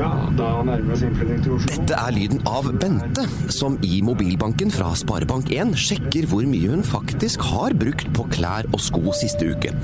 [0.00, 1.74] Ja, da nærmer vi oss innflytting til Oslo.
[1.74, 7.44] Dette er lyden av Bente, som i mobilbanken fra Sparebank1 sjekker hvor mye hun faktisk
[7.50, 9.74] har brukt på klær og sko siste uke.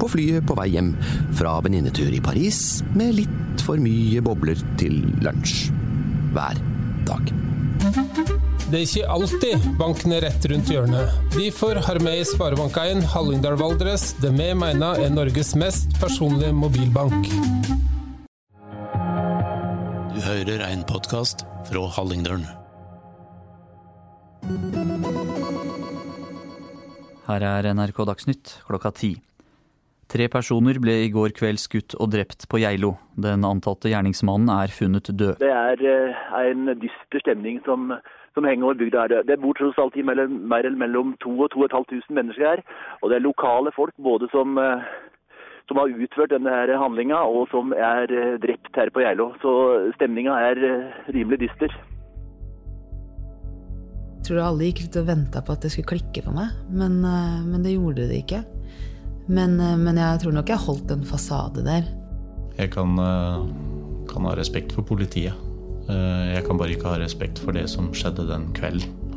[0.00, 0.94] På flyet på vei hjem
[1.36, 5.68] fra venninnetur i Paris med litt for mye bobler til lunsj.
[6.32, 6.62] Hver
[7.10, 7.34] dag.
[8.68, 11.12] Det er ikke alltid banken er rett rundt hjørnet.
[11.36, 17.28] Derfor har vi i Sparebank1 Hallingdal Valdres det vi mener er Norges mest personlige mobilbank.
[20.28, 22.42] Hører en podkast fra Hallingdølen.
[27.24, 29.14] Her er NRK Dagsnytt klokka ti.
[30.12, 32.98] Tre personer ble i går kveld skutt og drept på Geilo.
[33.16, 35.40] Den antatte gjerningsmannen er funnet død.
[35.40, 37.94] Det er eh, en dyster stemning som,
[38.36, 39.18] som henger over bygda her.
[39.24, 42.66] Det bor tross alt i mellom, mellom 2000 og 2500 mennesker her.
[43.00, 44.84] Og det er lokale folk både som, eh,
[45.68, 49.30] som har utført denne her handlinga og som er eh, drept her på Geilo.
[49.42, 49.52] Så
[49.98, 51.74] stemninga er eh, rimelig dyster.
[54.18, 57.00] Jeg tror alle gikk ut og venta på at det skulle klikke for meg, men,
[57.04, 58.42] eh, men det gjorde det ikke.
[59.28, 61.84] Men, men jeg tror nok jeg holdt en fasade der.
[62.56, 62.96] Jeg kan,
[64.08, 65.36] kan ha respekt for politiet.
[65.88, 69.07] Eh, Jeg kan bare ikke ha respekt for det som skjedde den kvelden.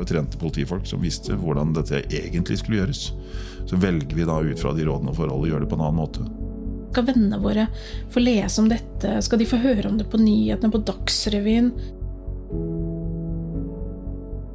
[0.00, 3.10] Og trente politifolk som visste hvordan dette egentlig skulle gjøres.
[3.68, 5.86] Så velger vi da ut fra de rådene og forholdene å gjøre det på en
[5.86, 6.26] annen måte.
[6.90, 7.68] Skal vennene våre
[8.10, 9.14] få lese om dette?
[9.22, 11.70] Skal de få høre om det på nyhetene, på Dagsrevyen?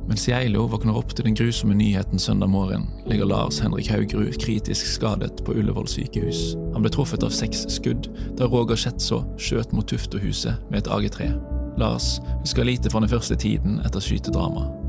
[0.06, 4.86] Mens Geilo våkner opp til den grusomme nyheten søndag morgen, ligger Lars Henrik Haugerud kritisk
[4.86, 6.54] skadet på Ullevål sykehus.
[6.76, 11.34] Han ble truffet av seks skudd da Roger Schetzo skjøt mot Tuftohuset med et AG3.
[11.82, 14.85] Lars husker lite fra den første tiden etter skytedramaet.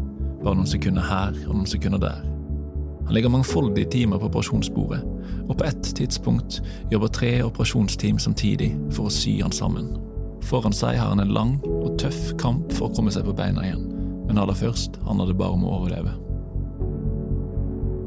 [0.46, 2.20] Bare noen sekunder her og noen sekunder der.
[3.06, 5.00] Han ligger mangfoldige timer på operasjonsbordet,
[5.48, 9.90] og på ett tidspunkt jobber tre operasjonsteam samtidig for å sy han sammen.
[10.46, 13.66] Foran seg har han en lang og tøff kamp for å komme seg på beina
[13.66, 13.88] igjen,
[14.28, 16.14] men aller først handler det bare om å overleve.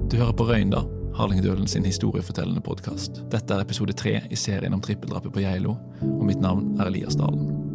[0.07, 0.85] Du hører på Røynda,
[1.19, 3.19] Harlingdølen sin historiefortellende podkast.
[3.33, 5.75] Dette er episode tre i serien om trippeldrapet på Geilo,
[6.07, 7.68] og mitt navn er Elias Dalen.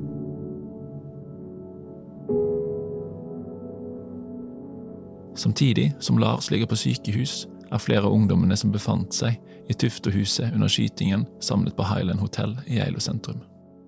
[5.34, 10.52] Samtidig som Lars ligger på sykehus, er flere av ungdommene som befant seg i Tuftehuset
[10.54, 13.40] under skytingen, samlet på Highland Hotel i Geilo sentrum.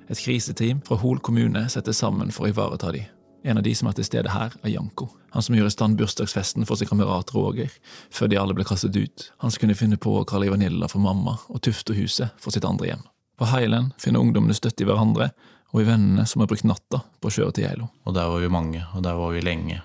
[0.09, 3.05] Et kriseteam fra Hol kommune settes sammen for å ivareta de.
[3.47, 5.06] En av de som er til stede her, er Janko.
[5.35, 7.71] Han som gjorde i stand bursdagsfesten for sin kamerat Roger,
[8.11, 9.29] før de alle ble kastet ut.
[9.43, 12.91] Han som kunne finne på å kalle Vanilla for mamma, og Tuftehuset for sitt andre
[12.91, 13.05] hjem.
[13.39, 15.31] På Highland finner ungdommene støtte i hverandre,
[15.75, 17.91] og i vennene som har brukt natta på å kjøre til Geilo.
[18.06, 19.83] Og der var vi mange, og der var vi lenge.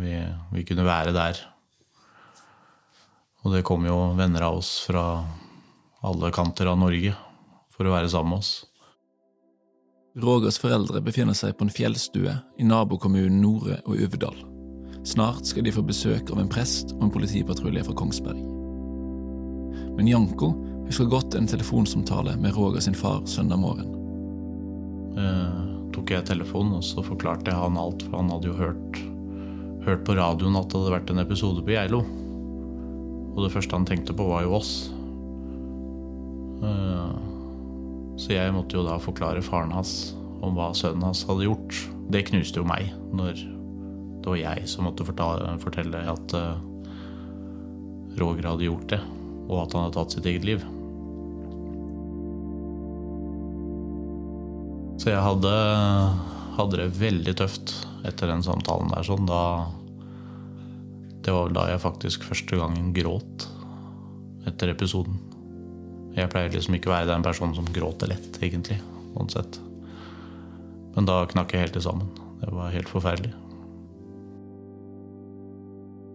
[0.00, 0.14] Vi,
[0.52, 1.38] vi kunne være der.
[3.42, 5.24] Og det kom jo venner av oss fra
[6.02, 7.14] alle kanter av Norge
[7.72, 8.52] for å være sammen med oss.
[10.22, 14.36] Rogers foreldre befinner seg på en fjellstue i nabokommunen Nore og Uvdal.
[15.08, 18.42] Snart skal de få besøk av en prest og en politipatrulje fra Kongsberg.
[19.96, 20.52] Men Janko
[20.86, 23.88] husker godt en telefonsamtale med Roger sin far søndag morgen.
[25.16, 25.62] Eh,
[25.96, 29.00] tok jeg telefonen, og så forklarte jeg han alt, for han hadde jo hørt,
[29.86, 32.02] hørt på radioen at det hadde vært en episode på Geilo.
[33.32, 34.72] Og det første han tenkte på, var jo oss.
[36.62, 37.14] Eh,
[38.20, 40.12] så jeg måtte jo da forklare faren hans
[40.42, 41.80] om hva sønnen hans hadde gjort.
[42.12, 43.40] Det knuste jo meg når
[44.22, 46.60] det var jeg som måtte fortelle at eh,
[48.20, 49.00] Roger hadde gjort det,
[49.48, 50.62] og at han hadde tatt sitt eget liv.
[55.02, 55.52] Så jeg hadde,
[56.56, 57.74] hadde det veldig tøft
[58.08, 59.06] etter den samtalen der.
[59.06, 59.42] Sånn, da,
[61.24, 63.46] det var vel da jeg faktisk første gangen gråt
[64.48, 65.20] etter episoden.
[66.16, 68.78] Jeg pleier liksom ikke å være den personen som gråter lett, egentlig.
[69.14, 69.60] Sånn sett.
[70.96, 72.10] Men da knakk jeg helt i sammen.
[72.42, 73.32] Det var helt forferdelig.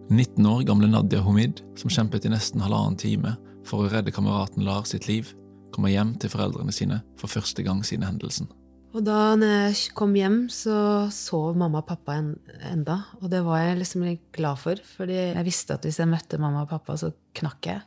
[0.08, 3.34] 19 år gamle Nadia Homid, som kjempet i nesten halvannen time
[3.68, 5.34] for å redde kameraten Lars sitt liv,
[5.74, 8.48] kommer hjem til foreldrene sine for første gang siden hendelsen.
[8.96, 12.30] Og da jeg kom hjem, så sov mamma og pappa en,
[12.70, 13.02] enda.
[13.20, 16.40] Og det var jeg liksom litt glad for, fordi jeg visste at hvis jeg møtte
[16.40, 17.82] mamma og pappa, så knakk jeg.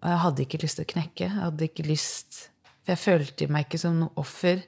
[0.00, 1.26] Og jeg hadde ikke lyst til å knekke.
[1.26, 2.46] Jeg hadde ikke lyst
[2.80, 4.62] For jeg følte meg ikke som noe offer.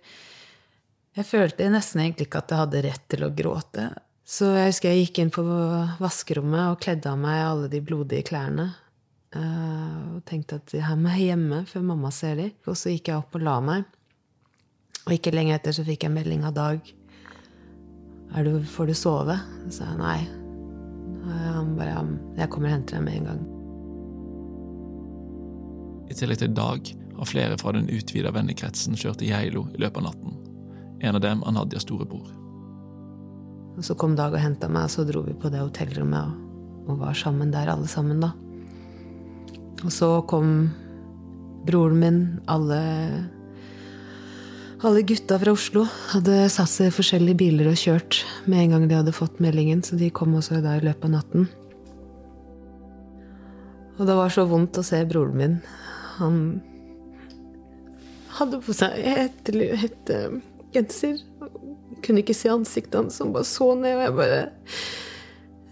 [1.16, 3.86] Jeg følte nesten egentlig ikke at jeg hadde rett til å gråte.
[4.28, 5.42] Så jeg husker jeg gikk inn på
[6.00, 8.68] vaskerommet og kledde av meg alle de blodige klærne.
[9.32, 12.52] eh, Og tenkte at her må jeg hjemme før mamma ser de.
[12.68, 13.88] Og så gikk jeg opp og la meg.
[15.06, 16.92] Og ikke lenge etter så fikk jeg melding av Dag.
[18.32, 19.36] Er du, får du sove?
[19.66, 20.20] Så sa jeg nei.
[21.22, 22.04] Han bare
[22.38, 23.42] Jeg kommer og henter deg med en gang.
[26.10, 30.02] I tillegg til Dag har flere fra den utvida vennekretsen kjørt til Geilo i løpet
[30.02, 30.38] av natten.
[31.02, 32.28] en av dem er Nadias storebror.
[33.76, 36.90] Og så kom Dag og henta meg, og så dro vi på det hotellrommet og,
[36.92, 38.32] og var sammen der, alle sammen, da.
[39.82, 40.70] Og så kom
[41.66, 42.78] broren min, alle
[44.82, 48.86] alle gutta fra Oslo hadde satt seg i forskjellige biler og kjørt med en gang
[48.90, 51.46] de hadde fått meldingen, så de kom også da i løpet av natten.
[54.00, 55.56] Og det var så vondt å se broren min.
[56.16, 56.38] Han
[58.38, 60.12] hadde på seg et, et,
[60.74, 61.20] genser.
[62.02, 64.40] Kunne ikke se ansiktet hans, han bare så ned, og jeg bare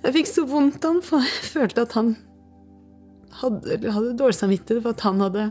[0.05, 2.15] Jeg fikk så vondt av han, for jeg følte at han
[3.41, 5.49] hadde, hadde dårlig samvittighet for at han hadde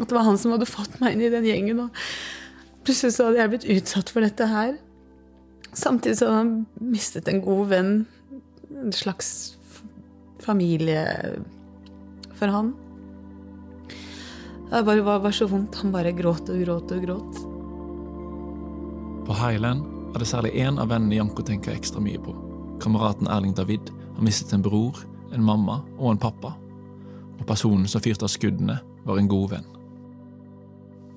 [0.00, 1.86] At det var han som hadde fått meg inn i den gjengen.
[1.86, 2.02] Og
[2.86, 4.76] plutselig så hadde jeg blitt utsatt for dette her.
[5.76, 7.92] Samtidig så hadde han mistet en god venn.
[8.70, 9.56] En slags
[10.42, 11.04] familie
[12.36, 12.72] for han.
[14.70, 15.76] Det bare var, bare så vondt.
[15.82, 17.44] Han bare gråt og gråt og gråt.
[19.26, 19.84] På Highland
[20.14, 22.34] er det særlig én av vennene Janko tenker ekstra mye på.
[22.82, 24.98] Kameraten Erling David har mistet en bror,
[25.34, 26.54] en mamma og en pappa.
[27.36, 29.66] Og personen som fyrte av skuddene, var en god venn.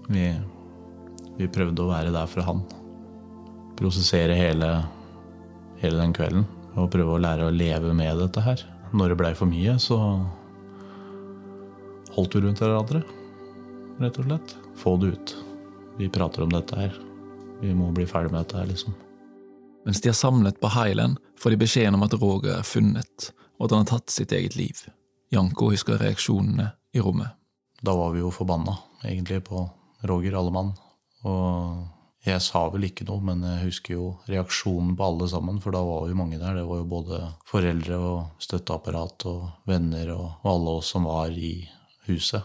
[0.09, 0.25] Vi,
[1.39, 2.63] vi prøvde å være der for han.
[3.79, 4.73] Prosessere hele,
[5.79, 6.43] hele den kvelden.
[6.75, 8.61] Og prøve å lære å leve med dette her.
[8.91, 9.97] Når det blei for mye, så
[12.15, 13.03] holdt vi rundt hverandre,
[14.01, 14.55] rett og slett.
[14.79, 15.35] Få det ut.
[15.99, 16.95] Vi prater om dette her.
[17.61, 18.95] Vi må bli ferdig med dette her, liksom.
[19.87, 23.67] Mens de er samlet på Highland, får de beskjeden om at Roger er funnet, og
[23.67, 24.83] at han har tatt sitt eget liv.
[25.31, 27.31] Janko husker reaksjonene i rommet.
[27.85, 28.75] Da var vi jo forbanna,
[29.05, 29.63] egentlig, på
[30.09, 30.73] Roger Allemann.
[31.27, 35.75] Og jeg sa vel ikke noe, men jeg husker jo reaksjonen på alle sammen, for
[35.75, 36.57] da var jo mange der.
[36.59, 41.31] Det var jo både foreldre og støtteapparat og venner og, og alle oss som var
[41.31, 41.53] i
[42.09, 42.43] huset.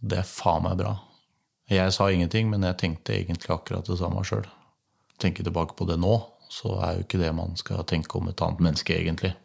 [0.00, 0.96] Det er faen meg bra.
[1.70, 4.48] Jeg sa ingenting, men jeg tenkte egentlig akkurat det samme sjøl.
[5.22, 6.16] Tenker tilbake på det nå,
[6.50, 9.36] så er jo ikke det man skal tenke om et annet menneske, egentlig.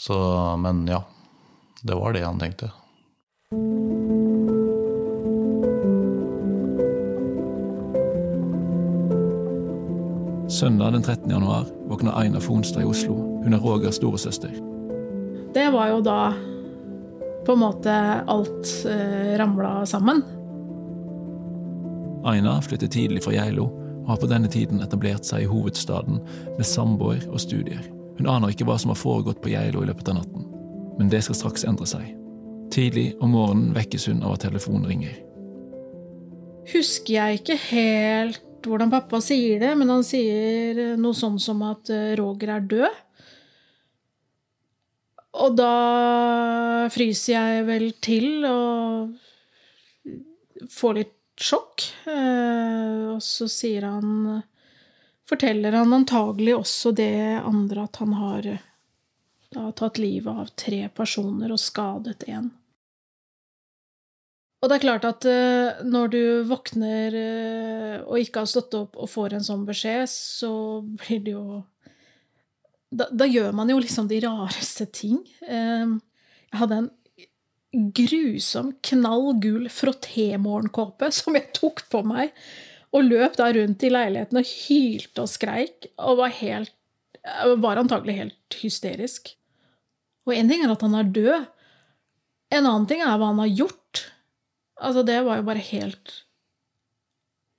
[0.00, 0.16] Så,
[0.60, 1.04] men ja.
[1.80, 2.68] Det var det han tenkte.
[10.60, 11.30] Søndag den 13.
[11.30, 13.14] januar våkner Aina Fonstad i Oslo.
[13.44, 14.50] Hun er Rogers storesøster.
[15.54, 16.34] Det var jo da
[17.46, 17.94] på en måte
[18.28, 20.20] alt eh, ramla sammen.
[22.28, 26.20] Aina flyttet tidlig fra Geilo og har på denne tiden etablert seg i hovedstaden
[26.58, 27.80] med samboer og studier.
[28.20, 30.44] Hun aner ikke hva som har foregått på Geilo i løpet av natten,
[30.98, 32.04] men det skal straks endre seg.
[32.68, 35.16] Tidlig om morgenen vekkes hun av at telefonen ringer.
[36.76, 41.90] Husker jeg ikke helt hvordan pappa sier det, men han sier noe sånn som at
[41.92, 43.00] eh, Roger er død.
[45.40, 49.12] Og da fryser jeg vel til og
[50.74, 51.86] får litt sjokk.
[52.10, 54.40] Eh, og så sier han
[55.30, 58.46] Forteller han antagelig også det andre at han har
[59.54, 62.48] da, tatt livet av tre personer og skadet én.
[64.60, 68.98] Og det er klart at uh, når du våkner uh, og ikke har stått opp
[69.00, 70.52] og får en sånn beskjed, så
[70.84, 71.62] blir det jo
[72.90, 75.20] da, da, gjør man jo liksom de rareste ting.
[75.46, 75.96] Uh,
[76.50, 76.90] jeg hadde en
[77.94, 82.34] grusom, knall gul frottémorgenkåpe som jeg tok på meg,
[82.90, 86.76] og løp da rundt i leiligheten og hylte og skreik, og var helt
[87.20, 89.26] Var antagelig helt hysterisk.
[90.24, 91.42] Og én ting er at han er død.
[92.56, 94.00] En annen ting er hva han har gjort.
[94.80, 96.14] Altså, det var jo bare helt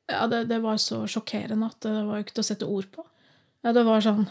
[0.10, 2.88] Ja, det, det var så sjokkerende at det var jo ikke til å sette ord
[2.92, 3.06] på.
[3.64, 4.26] Ja, det var sånn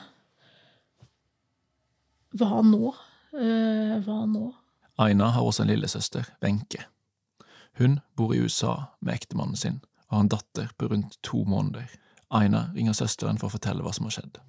[2.37, 2.93] Hva nå?
[3.31, 4.51] Uh, hva nå?
[5.01, 6.83] Aina har også en lillesøster, Wenche.
[7.79, 9.79] Hun bor i USA med ektemannen sin
[10.11, 11.87] og har en datter på rundt to måneder.
[12.35, 14.41] Aina ringer søsteren for å fortelle hva som har skjedd.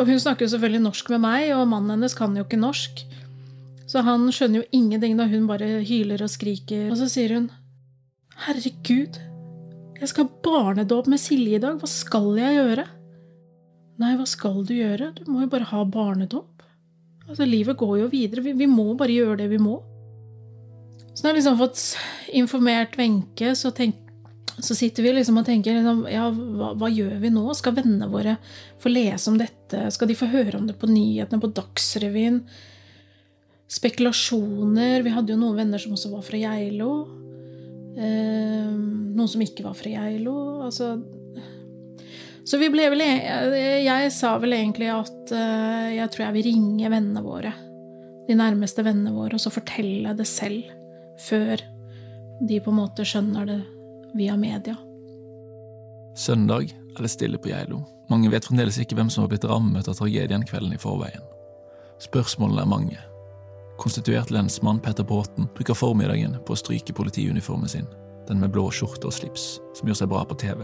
[0.00, 3.04] Og hun snakker jo selvfølgelig norsk med meg, og mannen hennes kan jo ikke norsk.
[3.92, 6.88] Så han skjønner jo ingenting når hun bare hyler og skriker.
[6.88, 7.50] Og så sier hun
[8.40, 9.18] Herregud,
[10.00, 11.76] jeg skal ha barnedåp med Silje i dag.
[11.78, 12.86] Hva skal jeg gjøre?
[14.02, 15.12] Nei, hva skal du gjøre?
[15.14, 16.64] Du må jo bare ha barnedåp.
[17.28, 18.42] Altså, livet går jo videre.
[18.42, 19.78] Vi, vi må bare gjøre det vi må.
[21.12, 21.82] Så når jeg liksom fått
[22.40, 27.30] informert Wenche, så, så, sitter vi liksom og tenker liksom, ja, hva, hva, gjør vi
[27.30, 27.44] nå?
[27.54, 28.38] Skal vennene våre
[28.82, 29.86] få lese om dette?
[29.94, 32.42] Skal de få høre om det på nyhetene, på Dagsrevyen?
[33.72, 35.04] Spekulasjoner.
[35.04, 36.94] Vi hadde jo noen venner som også var fra Geilo.
[37.96, 40.34] Eh, noen som ikke var fra Geilo.
[40.64, 40.94] Altså
[42.48, 46.48] Så vi ble vel Jeg, jeg sa vel egentlig at uh, jeg tror jeg vil
[46.48, 47.52] ringe vennene våre.
[48.28, 50.64] De nærmeste vennene våre, og så fortelle det selv.
[51.22, 51.60] Før
[52.42, 53.60] de på en måte skjønner det
[54.18, 54.74] via media.
[56.18, 57.82] Søndag er det stille på Geilo.
[58.10, 61.22] Mange vet fremdeles ikke hvem som har blitt rammet av tragedien kvelden i forveien.
[62.02, 62.98] Spørsmålene er mange.
[63.82, 67.88] Konstituert lensmann Petter Bråten bruker formiddagen på å stryke politiuniformen sin,
[68.28, 70.60] den med blå skjorte og slips, som gjør seg bra på TV.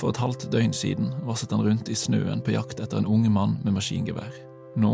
[0.00, 3.26] For et halvt døgn siden vasset han rundt i snøen på jakt etter en ung
[3.34, 4.32] mann med maskingevær.
[4.80, 4.92] Nå,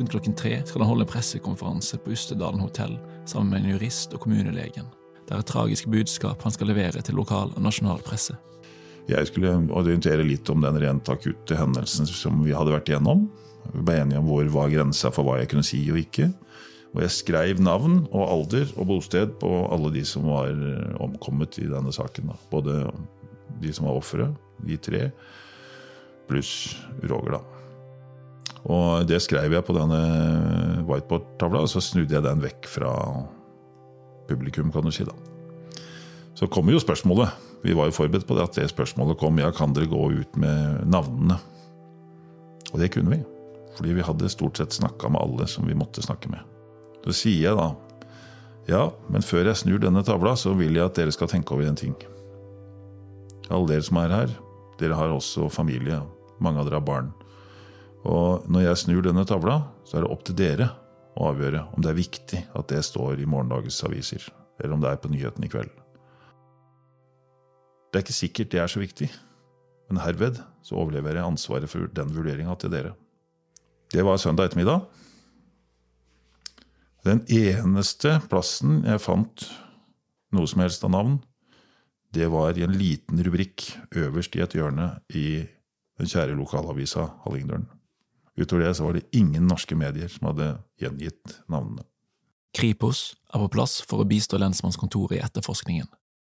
[0.00, 4.10] rundt klokken tre, skal han holde en pressekonferanse på Ustedalen hotell sammen med en jurist
[4.10, 4.90] og kommunelegen.
[5.28, 8.34] Det er et tragisk budskap han skal levere til lokal og nasjonal presse.
[9.06, 13.28] Jeg skulle orientere litt om den rent akutte hendelsen som vi hadde vært igjennom.
[13.70, 16.30] Vi ble enige om hvor var grensa for hva jeg kunne si og ikke.
[16.92, 20.52] Og jeg skrev navn og alder og bosted på alle de som var
[21.00, 22.32] omkommet i denne saken.
[22.32, 22.36] Da.
[22.52, 22.82] Både
[23.62, 24.28] de som var ofre,
[24.66, 25.06] de tre,
[26.28, 26.76] pluss
[27.08, 27.62] Roger, da.
[28.62, 30.02] Og det skrev jeg på denne
[30.86, 32.92] whiteboard-tavla, og så snudde jeg den vekk fra
[34.28, 35.06] publikum, kan du si.
[35.08, 35.16] da.
[36.38, 37.32] Så kommer jo spørsmålet.
[37.62, 39.38] Vi var jo forberedt på det at det spørsmålet kom.
[39.38, 41.38] Ja, kan dere gå ut med navnene?
[42.72, 43.20] Og det kunne vi.
[43.76, 46.42] Fordi vi hadde stort sett snakka med alle som vi måtte snakke med.
[47.04, 47.72] Så sier jeg da
[48.70, 51.66] ja, men før jeg snur denne tavla, så vil jeg at dere skal tenke over
[51.66, 51.96] en ting.
[53.50, 54.36] Alle dere som er her,
[54.78, 55.98] dere har også familie.
[56.42, 57.10] Mange av dere har barn.
[58.06, 60.70] Og når jeg snur denne tavla, så er det opp til dere
[61.18, 64.24] å avgjøre om det er viktig at det står i morgendagens aviser,
[64.62, 65.74] eller om det er på nyhetene i kveld.
[67.92, 69.10] Det er ikke sikkert det er så viktig,
[69.90, 72.94] men herved så overleverer jeg ansvaret for den vurderinga til dere.
[73.92, 74.86] Det var søndag ettermiddag.
[77.04, 79.44] Den eneste plassen jeg fant
[80.32, 81.18] noe som helst av navn,
[82.12, 85.44] det var i en liten rubrikk øverst i et hjørne i
[86.00, 87.68] den kjære lokalavisa Hallingdølen.
[88.40, 91.84] Utover det så var det ingen norske medier som hadde gjengitt navnene.
[92.56, 95.88] Kripos er på plass for å bistå lensmannskontoret i etterforskningen.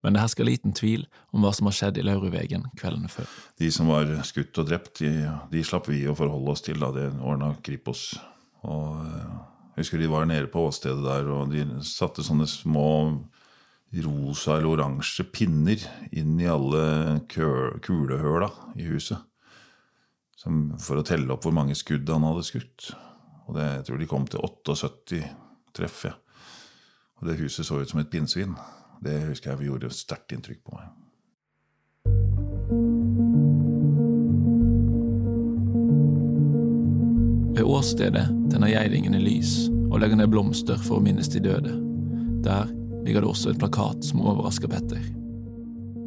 [0.04, 3.26] Men det hersker liten tvil om hva som har skjedd i Lauruvegen kveldene før.
[3.58, 6.78] De som var skutt og drept, de, de slapp vi å forholde oss til.
[6.78, 8.12] da Det ordna Kripos.
[8.68, 12.88] Og jeg husker de var nede på åstedet der, og de satte sånne små
[14.04, 19.18] rosa eller oransje pinner inn i alle kulehøla i huset.
[20.38, 22.92] Som, for å telle opp hvor mange skudd han hadde skutt.
[23.48, 25.22] Og det, jeg tror de kom til 78
[25.74, 26.04] treff.
[26.06, 26.14] Ja.
[27.18, 28.54] Og det huset så ut som et pinnsvin.
[29.04, 30.88] Det husker jeg gjorde sterkt inntrykk på meg.
[37.58, 41.72] Ved åstedet tenner geidingene lys og legger ned blomster for å minnes de døde.
[42.44, 42.68] Der
[43.06, 45.02] ligger det også en plakat som overrasker Petter.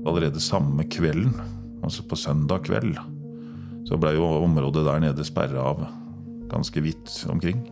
[0.08, 1.34] Allerede samme kvelden,
[1.84, 2.96] altså på søndag kveld,
[3.88, 5.84] så blei jo området der nede sperra av
[6.52, 7.64] ganske vidt omkring.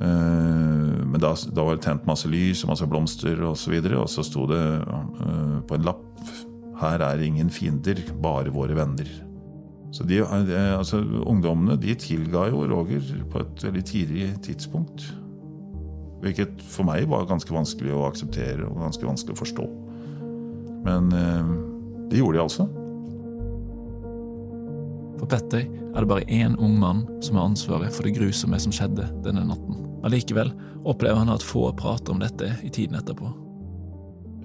[0.00, 3.72] Eh, men da, da, var det tent masse lys og masse blomster osv., og, så
[3.72, 6.02] videre, og så sto det uh, på en lapp
[6.76, 9.08] her er ingen fiender, bare våre venner.
[9.94, 15.06] Så de, eh, altså, Ungdommene de tilga jo Roger på et veldig tidlig tidspunkt.
[16.20, 19.66] Hvilket for meg var ganske vanskelig å akseptere og ganske vanskelig å forstå.
[20.84, 21.08] Men
[22.10, 22.66] det gjorde de altså.
[25.16, 28.74] For Petter er det bare én ung mann som har ansvaret for det grusomme som
[28.74, 29.82] skjedde denne natten.
[30.06, 30.52] Allikevel
[30.86, 33.32] opplever han at få prater om dette i tiden etterpå.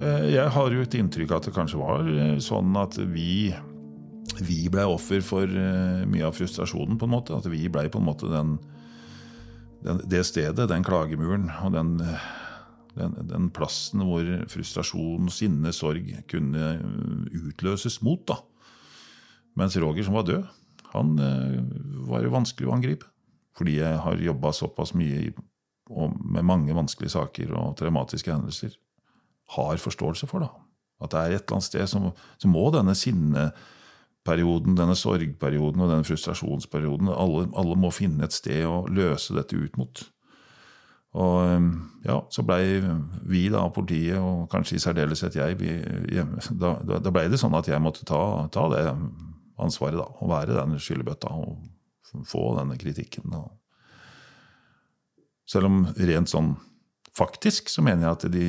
[0.02, 3.52] Eh, jeg har jo et inntrykk av at det kanskje var eh, sånn at vi,
[4.42, 7.36] vi ble offer for eh, mye av frustrasjonen, på en måte.
[7.36, 8.56] At vi ble på en måte den,
[9.84, 11.94] den, det stedet, den klagemuren og den,
[12.96, 16.74] den, den, plassen hvor frustrasjon, sinne, sorg kunne
[17.30, 18.24] utløses mot.
[18.26, 18.40] da.
[19.60, 20.50] Mens Roger, som var død,
[20.92, 21.16] han
[22.08, 23.08] var jo vanskelig å angripe.
[23.56, 25.32] Fordi jeg har jobba såpass mye
[25.92, 28.76] med mange vanskelige saker og traumatiske hendelser,
[29.56, 30.40] har forståelse for.
[30.40, 30.48] da.
[31.02, 35.90] At det er et eller annet sted som, så må denne sinneperioden, denne sorgperioden og
[35.90, 40.04] denne frustrasjonsperioden alle, alle, må finne et sted å løse dette ut mot.
[41.12, 41.66] Og um,
[42.06, 42.80] ja, så blei
[43.28, 45.74] vi da, politiet, og kanskje i særdeleshet jeg, vi,
[46.56, 48.22] da, da blei det sånn at jeg måtte ta,
[48.54, 48.86] ta det
[49.60, 50.06] ansvaret, da.
[50.06, 53.34] Å være den skyllebøtta og få denne kritikken.
[55.48, 56.54] Selv om rent sånn
[57.16, 58.48] faktisk så mener jeg at de,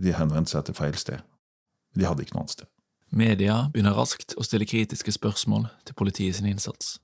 [0.00, 1.24] de henvendte seg til feil sted.
[1.96, 2.70] De hadde ikke noe annet sted.
[3.10, 6.98] Media begynner raskt å stille kritiske spørsmål til politiet sin innsats.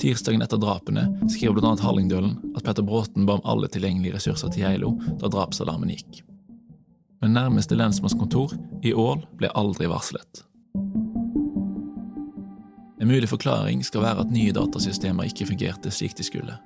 [0.00, 4.64] Tirsdagen etter drapene skriver annet Hallingdølen at Petter Bråten ba om alle tilgjengelige ressurser til
[4.64, 6.22] Geilo da drapsalarmen gikk.
[7.20, 10.44] Men nærmeste lensmannskontor, i Ål, ble aldri varslet.
[13.00, 16.56] En mulig forklaring skal være at nye datasystemer ikke fungerte slik de skulle.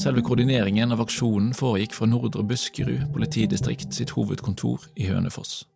[0.00, 5.66] Selve koordineringen av aksjonen foregikk fra Nordre Buskerud politidistrikt sitt hovedkontor i Hønefoss.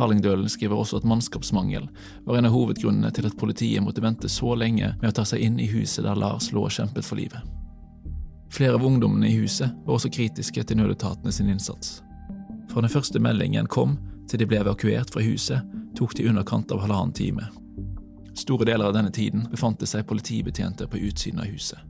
[0.00, 1.88] Harlingdølen skriver også at mannskapsmangel
[2.24, 5.44] var en av hovedgrunnene til at politiet måtte vente så lenge med å ta seg
[5.44, 7.40] inn i huset der Lars lå og kjempet for livet.
[8.50, 12.00] Flere av ungdommene i huset var også kritiske til nødetatene sin innsats.
[12.70, 13.96] Fra den første meldingen kom
[14.30, 15.66] til de ble evakuert fra huset,
[15.98, 17.48] tok det i underkant av halvannen time.
[18.38, 21.80] Store deler av denne tiden befant det seg politibetjenter på utsiden av huset.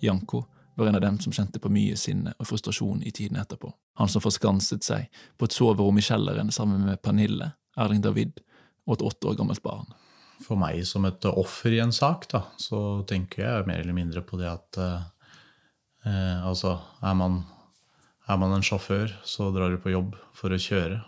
[0.00, 0.46] Janko
[0.78, 3.70] var en av dem som kjente på mye sinne og frustrasjon i tiden etterpå.
[3.98, 8.38] Han som forskanset seg på et soverom i kjelleren sammen med Pernille, Erling David
[8.86, 9.90] og et åtte år gammelt barn.
[10.46, 14.22] For meg som et offer i en sak, da, så tenker jeg mer eller mindre
[14.24, 17.40] på det at eh, altså, er man,
[18.28, 20.98] er man en sjåfør, så drar du på jobb for å kjøre.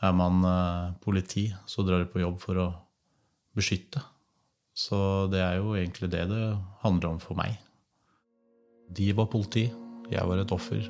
[0.00, 2.68] Er man eh, politi, så drar du på jobb for å
[3.56, 4.02] beskytte.
[4.76, 6.44] Så det er jo egentlig det det
[6.84, 7.58] handler om for meg.
[8.90, 9.66] De var politi,
[10.10, 10.86] jeg var et offer.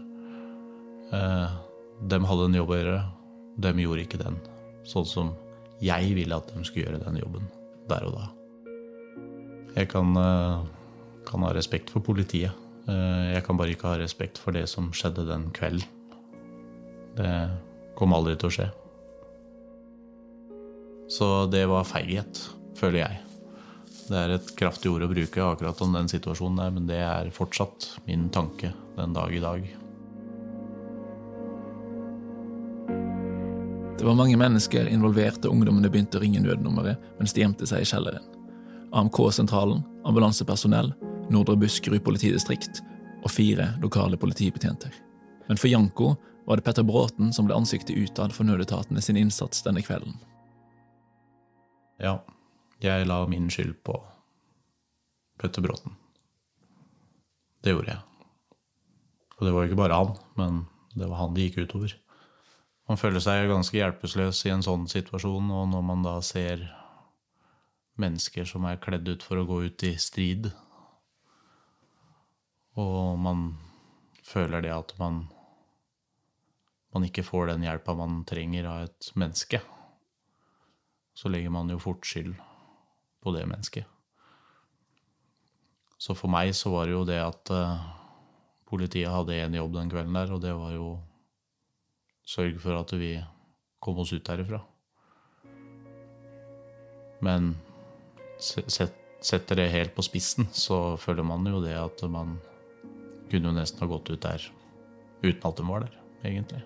[1.10, 1.56] Eh,
[2.12, 2.98] dem hadde en jobb å gjøre,
[3.64, 4.36] dem gjorde ikke den.
[4.88, 5.32] Sånn som
[5.80, 7.48] jeg ville at de skulle gjøre den jobben
[7.90, 8.28] der og da.
[9.74, 10.64] Jeg kan, eh,
[11.24, 12.52] kan ha respekt for politiet.
[12.88, 15.88] Eh, jeg kan bare ikke ha respekt for det som skjedde den kvelden.
[17.18, 17.32] Det
[17.98, 18.68] kom aldri til å skje.
[21.10, 22.38] Så det var feighet,
[22.78, 23.18] føler jeg.
[24.10, 27.30] Det er et kraftig ord å bruke akkurat om den situasjonen der, men det er
[27.34, 29.66] fortsatt min tanke den dag i dag.
[34.00, 37.84] Det var mange mennesker involvert da ungdommene begynte å ringe nødnummeret mens de gjemte seg
[37.84, 38.24] i kjelleren.
[38.96, 40.94] AMK-sentralen, ambulansepersonell,
[41.30, 42.82] Nordre Buskerud politidistrikt
[43.22, 44.92] og fire lokale politibetjenter.
[45.48, 46.14] Men for Janko
[46.46, 50.16] var det Petter Bråten som ble ansiktet utad for nødetatene sin innsats denne kvelden.
[52.00, 52.18] Ja,
[52.82, 53.98] jeg la min skyld på
[55.40, 55.94] Petter Bråten.
[57.60, 58.00] Det gjorde jeg.
[59.38, 60.62] Og det var jo ikke bare han, men
[60.96, 61.94] det var han det gikk utover.
[62.90, 66.64] Man føler seg ganske hjelpeløs i en sånn situasjon, og når man da ser
[68.00, 70.50] mennesker som er kledd ut for å gå ut i strid,
[72.80, 73.44] og man
[74.24, 75.24] føler det at man,
[76.94, 79.60] man ikke får den hjelpa man trenger av et menneske,
[81.14, 82.34] så legger man jo fort skyld
[83.20, 83.84] på det mennesket.
[86.00, 87.82] Så for meg så var det jo det at uh,
[88.70, 90.94] politiet hadde én jobb den kvelden der, og det var jo
[92.24, 93.18] sørge for at vi
[93.82, 94.62] kom oss ut derifra.
[97.20, 97.52] Men
[98.40, 102.38] setter det helt på spissen, så føler man jo det at man
[103.30, 104.50] kunne jo nesten ha gått ut der
[105.22, 106.62] uten at de var der, egentlig.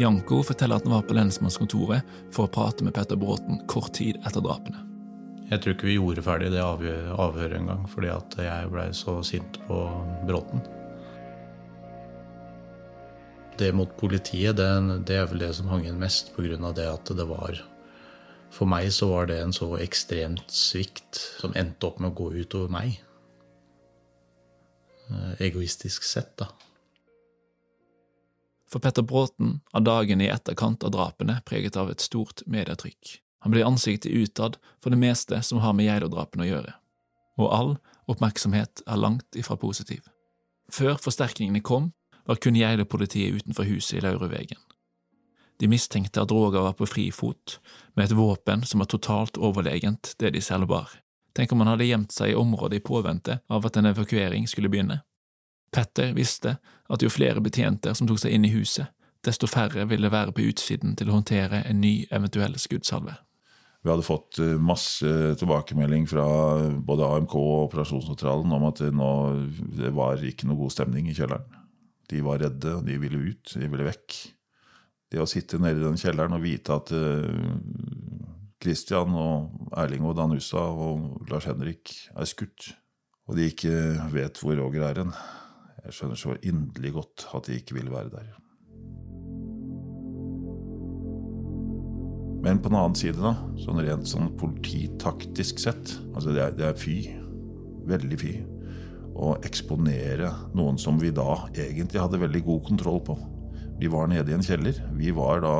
[0.00, 4.20] Janko forteller at han var på lensmannskontoret for å prate med Petter Bråten kort tid
[4.24, 4.86] etter drapene.
[5.50, 9.58] Jeg tror ikke vi gjorde ferdig det avhøret engang, fordi at jeg blei så sint
[9.66, 9.80] på
[10.28, 10.62] Bråten.
[13.58, 14.68] Det mot politiet, det,
[15.08, 16.70] det, er vel det som hang igjen mest, pga.
[16.72, 17.58] det at det var
[18.50, 22.32] For meg så var det en så ekstremt svikt som endte opp med å gå
[22.42, 22.98] utover meg.
[25.10, 26.50] Eh, egoistisk sett, da.
[28.70, 33.16] For Petter Bråten er dagen i etterkant av drapene preget av et stort medietrykk.
[33.42, 36.74] Han blir ansiktet utad for det meste som har med Geilo-drapene å gjøre,
[37.40, 37.72] og all
[38.10, 40.04] oppmerksomhet er langt ifra positiv.
[40.70, 41.90] Før forsterkningene kom,
[42.28, 44.60] var kun Geilo-politiet utenfor huset i Lauruvegen.
[45.60, 47.58] De mistenkte at Roger var på frifot,
[47.94, 50.94] med et våpen som var totalt overlegent det de selv bar.
[51.36, 54.70] Tenk om han hadde gjemt seg i området i påvente av at en evakuering skulle
[54.72, 55.02] begynne.
[55.70, 56.56] Petter visste
[56.90, 58.88] at jo flere betjenter som tok seg inn i huset,
[59.22, 63.18] desto færre ville være på utsiden til å håndtere en ny eventuell skuddsalve.
[63.80, 65.08] Vi hadde fått eh, masse
[65.40, 66.24] tilbakemelding fra
[66.84, 69.12] både AMK og operasjonssentralen om at det, nå,
[69.76, 71.46] det var ikke noe god stemning i kjelleren.
[72.10, 74.18] De var redde, de ville ut, de ville vekk.
[75.10, 76.92] Det å sitte nede i den kjelleren og vite at
[78.62, 82.72] Kristian eh, og Erling og Danusa og Lars Henrik er skutt,
[83.26, 83.74] og de ikke
[84.14, 85.14] vet hvor Roger er hen
[85.80, 88.28] jeg skjønner så inderlig godt at de ikke vil være der.
[92.40, 96.68] Men på den annen side, da, sånn rent sånn polititaktisk sett altså det er, det
[96.70, 96.96] er fy.
[97.90, 98.32] Veldig fy.
[99.20, 103.16] Å eksponere noen som vi da egentlig hadde veldig god kontroll på.
[103.80, 104.76] Vi var nede i en kjeller.
[104.98, 105.54] Vi var da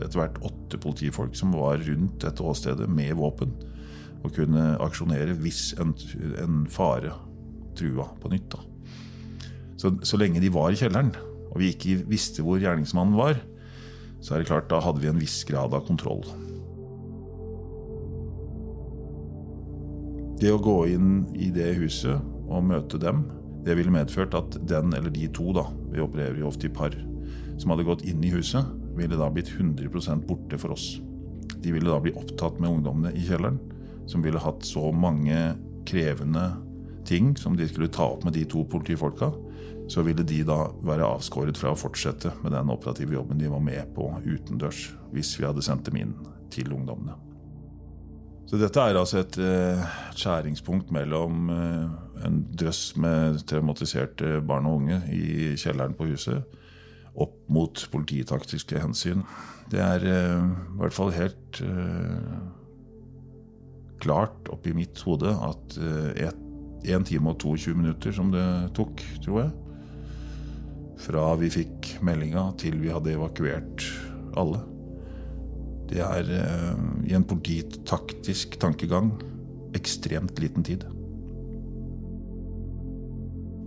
[0.00, 3.52] etter hvert åtte politifolk som var rundt dette åstedet med våpen.
[4.26, 5.94] Og kunne aksjonere hvis en,
[6.42, 7.14] en fare
[7.78, 8.56] trua på nytt.
[9.78, 11.12] Så, så lenge de var i kjelleren,
[11.52, 13.38] og vi ikke visste hvor gjerningsmannen var,
[14.24, 16.24] så er det klart, da hadde vi en viss grad av kontroll.
[20.40, 22.16] Det å gå inn i det huset
[22.48, 23.26] og møte dem,
[23.66, 26.92] Det ville medført at den eller de to, da, vi opererer jo ofte i par,
[27.58, 28.66] som hadde gått inn i huset,
[28.96, 30.96] ville da blitt 100% borte for oss.
[31.62, 33.58] De ville da bli opptatt med ungdommene i kjelleren,
[34.06, 36.50] som ville hatt så mange krevende
[37.06, 39.32] ting som de skulle ta opp med de to politifolka.
[39.88, 43.62] Så ville de da være avskåret fra å fortsette med den operative jobben de var
[43.62, 46.16] med på utendørs, hvis vi hadde sendt dem inn
[46.50, 47.14] til ungdommene.
[48.46, 54.82] Så dette er altså et eh, skjæringspunkt mellom eh, en drøss med traumatiserte barn og
[54.82, 56.46] unge i kjelleren på huset,
[57.16, 59.24] opp mot polititaktiske hensyn.
[59.72, 62.36] Det er eh, i hvert fall helt eh,
[64.02, 66.28] klart oppi mitt hode at eh,
[66.86, 68.46] 1 time og 22 minutter som det
[68.78, 69.50] tok, tror jeg,
[71.06, 73.84] fra vi fikk meldinga til vi hadde evakuert
[74.36, 74.62] alle
[75.90, 76.78] det er eh,
[77.10, 79.12] i en polititaktisk tankegang
[79.76, 80.86] ekstremt liten tid.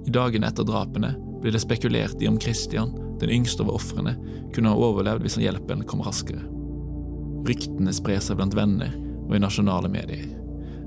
[0.07, 4.15] I dagene etter drapene ble det spekulert i om Christian, den yngste av ofrene,
[4.55, 6.41] kunne ha overlevd hvis hjelpen kom raskere.
[7.47, 8.95] Ryktene sprer seg blant venner
[9.27, 10.25] og i nasjonale medier.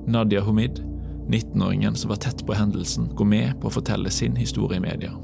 [0.06, 0.82] Nadia Homid,
[1.30, 5.14] 19-åringen som var tett på hendelsen, går med på å fortelle sin historie i media.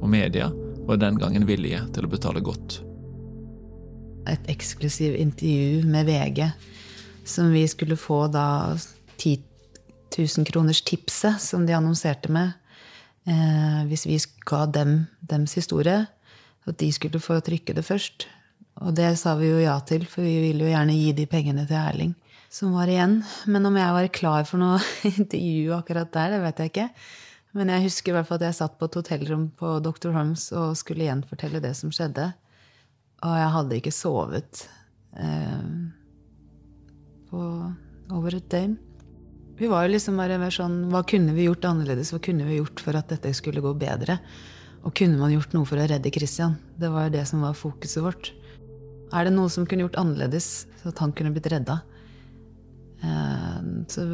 [0.00, 0.50] Og media
[0.88, 2.80] var den gangen villige til å betale godt
[4.30, 6.50] et eksklusivt intervju med VG
[7.24, 8.76] som vi skulle få da
[9.16, 9.38] 10
[10.18, 12.52] 000 kroners tipset som de annonserte med.
[13.24, 16.04] Eh, hvis vi ga dem deres historie,
[16.64, 18.26] at de skulle få trykke det først.
[18.82, 21.66] Og det sa vi jo ja til, for vi ville jo gjerne gi de pengene
[21.68, 22.14] til Erling
[22.54, 23.18] som var igjen.
[23.50, 24.78] Men om jeg var klar for noe
[25.10, 26.88] intervju akkurat der, det vet jeg ikke.
[27.54, 30.10] Men jeg husker i hvert fall at jeg satt på et hotellrom på Dr.
[30.14, 32.30] Holmes og skulle gjenfortelle det som skjedde.
[33.24, 34.64] Og jeg hadde ikke sovet
[35.18, 35.68] eh,
[37.30, 37.44] på
[38.14, 38.74] over et døgn.
[39.58, 42.10] Vi var jo liksom bare mer sånn Hva kunne vi gjort annerledes?
[42.14, 44.18] Hva kunne vi gjort for at dette skulle gå bedre?
[44.84, 46.58] Og kunne man gjort noe for å redde Christian?
[46.76, 48.32] Det var det som var fokuset vårt.
[49.14, 51.78] Er det noe som kunne gjort annerledes, så at han kunne blitt redda?
[53.00, 54.04] Eh, så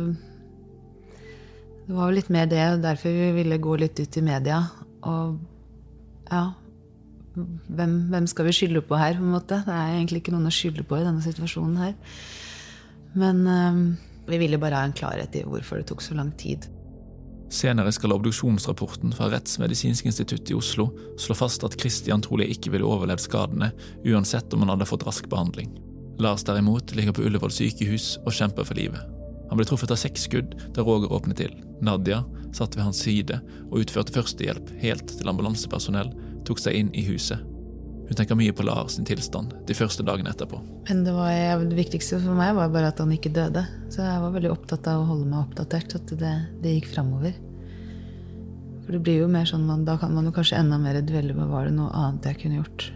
[1.87, 4.61] det var jo litt mer det, derfor vi ville gå litt ut i media.
[5.09, 5.40] Og
[6.31, 6.44] ja,
[7.35, 9.16] hvem, hvem, skal vi skylde på her?
[9.18, 9.59] på en måte?
[9.66, 11.96] Det er egentlig ikke noen å skylde på i denne situasjonen her.
[13.18, 13.83] Men um,
[14.31, 16.69] vi ville bare ha en klarhet i hvorfor det tok så lang tid.
[17.51, 20.87] Senere skal obduksjonsrapporten fra Rettsmedisinsk institutt i Oslo
[21.19, 23.73] slå fast at Christian trolig ikke ville overlevd skadene,
[24.07, 25.73] uansett om han hadde fått rask behandling.
[26.23, 29.03] Lars derimot ligger på Ullevål sykehus og kjemper for livet.
[29.51, 31.57] Han ble truffet av seks skudd da Roger åpnet til.
[31.83, 32.23] Nadia
[32.55, 36.12] satt ved hans side og utførte førstehjelp helt til ambulansepersonell
[36.47, 37.43] tok seg inn i huset.
[38.11, 40.59] Hun tenker mye på Lars sin tilstand de første dagene etterpå.
[40.88, 43.62] Men det, var, det, viktigste for meg var bare at han ikke døde.
[43.87, 47.37] Så jeg var veldig opptatt av å holde meg oppdatert, at det, det gikk framover.
[48.83, 51.46] For det blir jo mer sånn, Da kan man jo kanskje enda mer dvelle på
[51.53, 52.88] var det noe annet jeg kunne gjort.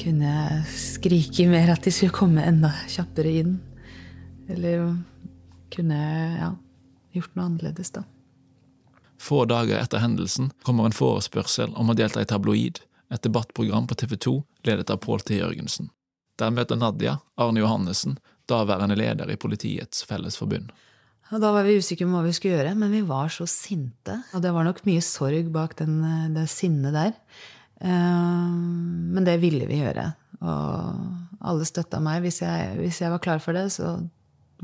[0.00, 3.52] Kunne jeg skrike mer at de skulle komme enda kjappere inn?
[4.48, 4.96] Eller
[5.76, 6.50] kunne jeg ja,
[7.20, 8.06] gjort noe annerledes, da?
[9.20, 12.80] Få dager etter hendelsen kommer en forespørsel om å delta i Tabloid,
[13.14, 14.34] et debattprogram på TV 2
[14.66, 15.38] ledet av Pål T.
[15.38, 15.90] Jørgensen.
[16.40, 18.18] Der møter Nadia Arne Johannessen,
[18.50, 20.72] daværende leder i Politiets Fellesforbund.
[21.32, 24.18] Og da var vi usikre på hva vi skulle gjøre, men vi var så sinte.
[24.36, 26.02] Og det var nok mye sorg bak den,
[26.34, 27.14] det sinnet der.
[27.80, 28.50] Eh,
[29.14, 30.10] men det ville vi gjøre.
[30.44, 32.20] Og alle støtta meg.
[32.26, 33.96] Hvis jeg, hvis jeg, var klar for det, så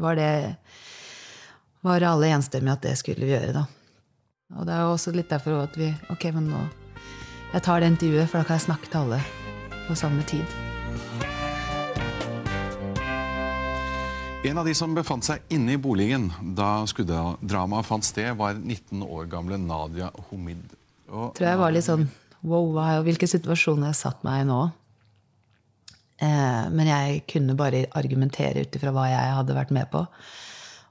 [0.00, 0.32] var det
[1.86, 3.64] var alle enstemmige at det skulle vi gjøre, da.
[4.58, 6.66] Og det er jo også litt derfor at vi Ok, men nå
[7.50, 9.16] Jeg tar det intervjuet, for da kan jeg snakke til alle
[9.88, 10.46] på samme tid.
[14.46, 19.02] En av de som befant seg inne i boligen da skuddramaet fant sted, var 19
[19.02, 20.62] år gamle Nadia Homid.
[21.10, 22.06] Og tror jeg var litt sånn
[22.40, 24.60] Wow, hvilken situasjon jeg satt meg i nå.
[26.24, 30.06] Eh, men jeg kunne bare argumentere ut ifra hva jeg hadde vært med på.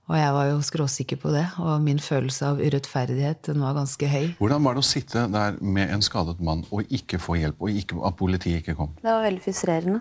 [0.09, 1.43] Og jeg var jo skråsikker på det.
[1.61, 4.31] Og min følelse av urettferdighet den var ganske høy.
[4.39, 7.75] Hvordan var det å sitte der med en skadet mann og ikke få hjelp, og
[7.81, 8.95] ikke, at politiet ikke kom?
[9.03, 9.99] Det var veldig frustrerende.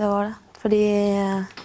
[0.00, 0.38] Det var det.
[0.62, 1.58] Fordi eh,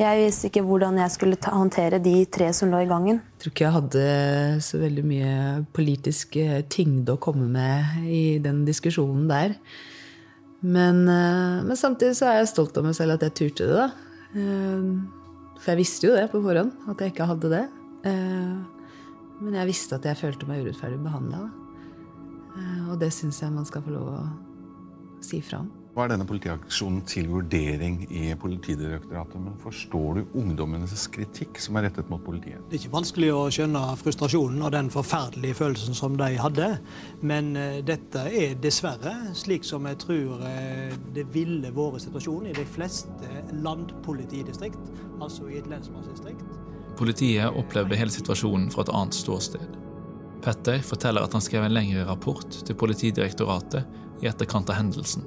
[0.00, 3.22] jeg visste ikke hvordan jeg skulle ta, håndtere de tre som lå i gangen.
[3.22, 4.02] Jeg tror ikke jeg hadde
[4.66, 5.38] så veldig mye
[5.76, 9.56] politisk eh, tyngde å komme med i den diskusjonen der.
[10.60, 13.86] Men, eh, men samtidig så er jeg stolt av meg selv at jeg turte det,
[13.86, 15.16] da.
[15.60, 17.64] For jeg visste jo det på forhånd, at jeg ikke hadde det.
[18.08, 18.86] Eh,
[19.40, 21.42] men jeg visste at jeg følte meg urettferdig behandla.
[22.56, 24.22] Eh, og det syns jeg man skal få lov å
[25.24, 25.68] si fra om.
[25.90, 29.40] Hva er denne politiaksjonen til vurdering i Politidirektoratet?
[29.42, 32.60] Men forstår du ungdommenes kritikk som er rettet mot politiet?
[32.70, 36.68] Det er ikke vanskelig å skjønne frustrasjonen og den forferdelige følelsen som de hadde.
[37.26, 42.54] Men uh, dette er dessverre slik som jeg tror uh, det ville vært situasjonen i
[42.60, 44.78] de fleste landpolitidistrikt,
[45.18, 46.46] altså i et lensmannsdistrikt.
[47.02, 49.66] Politiet opplevde hele situasjonen fra et annet ståsted.
[50.46, 55.26] Petter forteller at han skrev en lengre rapport til Politidirektoratet i etterkant av hendelsen.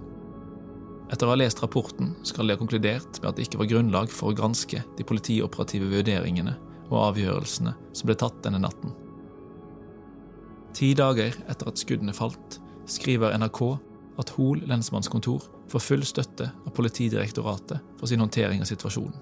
[1.12, 4.12] Etter å ha lest rapporten skal de ha konkludert med at det ikke var grunnlag
[4.14, 6.56] for å granske de politioperative vurderingene
[6.90, 8.94] og avgjørelsene som ble tatt denne natten.
[10.74, 12.58] Ti dager etter at skuddene falt,
[12.90, 13.62] skriver NRK
[14.22, 19.16] at Hol lensmannskontor får full støtte av Politidirektoratet for sin håndtering av situasjonen.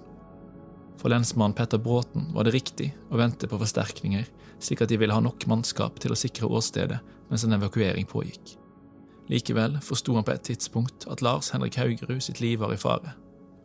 [1.02, 4.28] For lensmann Petter Bråten var det riktig å vente på forsterkninger,
[4.62, 7.00] slik at de ville ha nok mannskap til å sikre åstedet
[7.32, 8.61] mens en evakuering pågikk.
[9.32, 13.14] Likevel forsto han på et tidspunkt at Lars Henrik Haugerud sitt liv var i fare.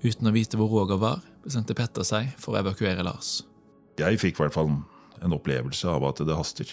[0.04, 3.40] Uten å vite hvor Roger var, bestemte Petter seg for å evakuere Lars.
[3.98, 4.70] Jeg fikk i hvert fall
[5.24, 6.70] en opplevelse av at det haster.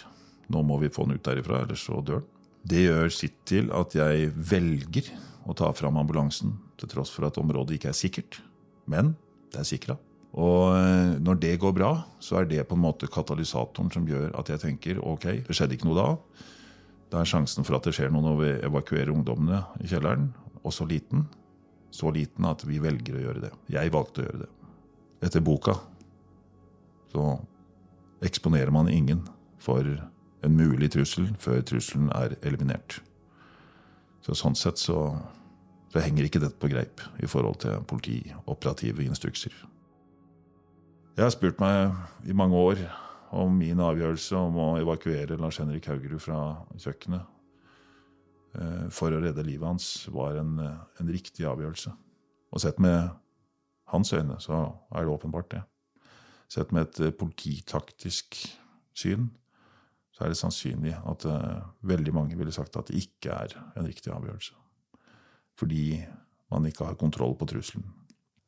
[0.51, 2.29] Nå må vi få han ut derifra, ellers så dør han.
[2.63, 5.09] Det gjør sitt til at jeg velger
[5.49, 8.39] å ta fram ambulansen, til tross for at området ikke er sikkert.
[8.87, 9.15] Men
[9.51, 9.97] det er sikra.
[10.33, 11.91] Og eh, når det går bra,
[12.23, 15.77] så er det på en måte katalysatoren som gjør at jeg tenker ok, det skjedde
[15.77, 16.07] ikke noe da.
[17.13, 20.31] Da er sjansen for at det skjer noe når vi evakuerer ungdommene i kjelleren,
[20.65, 21.27] også liten.
[21.93, 23.51] Så liten at vi velger å gjøre det.
[23.69, 24.49] Jeg valgte å gjøre det.
[25.27, 25.75] Etter boka
[27.13, 27.35] så
[28.25, 29.21] eksponerer man ingen
[29.61, 32.97] for en mulig trussel før trusselen er eliminert.
[34.25, 34.97] Så Sånn sett så,
[35.93, 39.53] så henger ikke dette på greip i forhold til politioperative instrukser.
[41.13, 41.93] Jeg har spurt meg
[42.25, 42.81] i mange år
[43.33, 46.39] om min avgjørelse om å evakuere Lars Henrik Haugerud fra
[46.77, 47.21] kjøkkenet
[48.59, 51.93] eh, for å redde livet hans, var en, en riktig avgjørelse.
[52.53, 53.09] Og sett med
[53.93, 55.63] hans øyne så er det åpenbart det.
[56.51, 58.37] Sett med et eh, polititaktisk
[58.97, 59.31] syn
[60.13, 61.23] så er det sannsynlig at
[61.89, 64.53] veldig mange ville sagt at det ikke er en riktig avgjørelse.
[65.57, 66.03] Fordi
[66.53, 67.87] man ikke har kontroll på trusselen.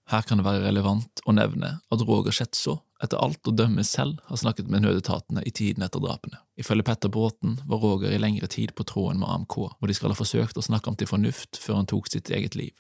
[0.05, 4.21] Her kan det være relevant å nevne at Roger Schetså etter alt å dømme selv
[4.29, 6.37] har snakket med nødetatene i tiden etter drapene.
[6.61, 10.13] Ifølge Petter Bråten var Roger i lengre tid på tråden med AMK, hvor de skal
[10.13, 12.77] ha forsøkt å snakke ham til fornuft før han tok sitt eget liv.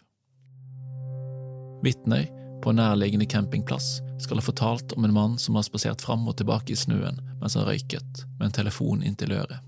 [1.85, 2.29] Vitner
[2.63, 6.37] på en nærliggende campingplass skal ha fortalt om en mann som har spasert fram og
[6.39, 9.59] tilbake i snøen mens han røyket, med en telefon inntil øret.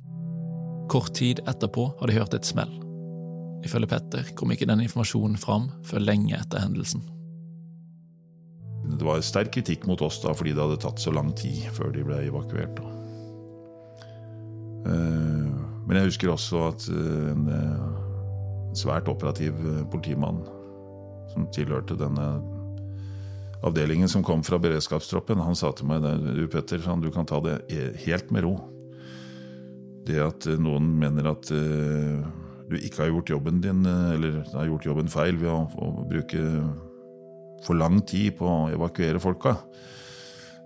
[0.93, 2.71] Kort tid etterpå har de hørt et smell.
[3.65, 7.03] Ifølge Petter kom ikke den informasjonen fram før lenge etter hendelsen.
[8.87, 11.91] Det var sterk kritikk mot oss da fordi det hadde tatt så lang tid før
[11.95, 12.77] de ble evakuert.
[12.79, 12.93] Da.
[14.87, 15.47] Eh,
[15.87, 20.43] men jeg husker også at eh, en svært operativ eh, politimann
[21.33, 22.27] som tilhørte denne
[23.67, 26.05] avdelingen som kom fra beredskapstroppen, han sa til meg
[26.37, 27.57] du Petter, du kan ta det
[28.05, 28.53] helt med ro.
[30.07, 35.09] Det at noen mener at du ikke har gjort jobben din, eller har gjort jobben
[35.11, 36.43] feil ved å, å bruke
[37.65, 39.55] for lang tid på å evakuere folka.